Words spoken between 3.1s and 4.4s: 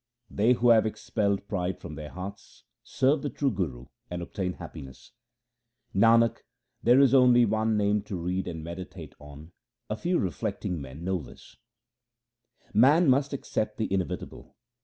the true Guru and